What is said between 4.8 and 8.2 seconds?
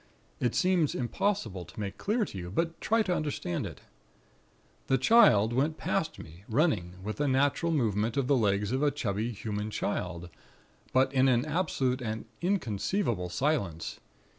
"The Child went past me, running, with the natural movement